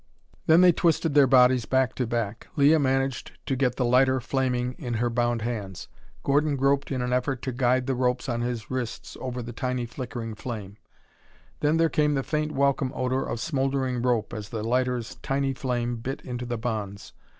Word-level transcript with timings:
Then 0.47 0.61
they 0.61 0.71
twisted 0.71 1.13
their 1.13 1.27
bodies 1.27 1.65
back 1.67 1.93
to 1.93 2.07
back. 2.07 2.47
Leah 2.55 2.79
managed 2.79 3.33
to 3.45 3.55
get 3.55 3.75
the 3.75 3.85
lighter 3.85 4.19
flaming 4.19 4.73
in 4.79 4.95
her 4.95 5.11
bound 5.11 5.43
hands. 5.43 5.87
Gordon 6.23 6.55
groped 6.55 6.91
in 6.91 7.03
an 7.03 7.13
effort 7.13 7.43
to 7.43 7.51
guide 7.51 7.85
the 7.85 7.93
ropes 7.93 8.27
on 8.27 8.41
his 8.41 8.71
wrists 8.71 9.15
over 9.21 9.43
the 9.43 9.53
tiny 9.53 9.85
flickering 9.85 10.33
flame. 10.33 10.77
Then 11.59 11.77
there 11.77 11.87
came 11.87 12.15
the 12.15 12.23
faint 12.23 12.51
welcome 12.51 12.91
odor 12.95 13.23
of 13.23 13.39
smoldering 13.39 14.01
rope 14.01 14.33
as 14.33 14.49
the 14.49 14.63
lighter's 14.63 15.17
tiny 15.21 15.53
flame 15.53 15.97
bit 15.97 16.21
into 16.23 16.47
the 16.47 16.57
bonds. 16.57 17.13